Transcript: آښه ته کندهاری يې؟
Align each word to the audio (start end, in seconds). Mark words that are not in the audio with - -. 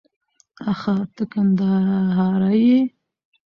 آښه 0.71 0.93
ته 1.15 1.23
کندهاری 1.31 2.59
يې؟ 2.69 2.79